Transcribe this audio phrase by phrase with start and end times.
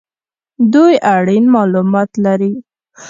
[0.73, 2.51] دوی اړین مالومات لري